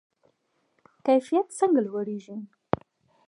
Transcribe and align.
کیفیت 1.05 1.47
څنګه 1.59 1.81
لوړیږي؟ 1.87 2.35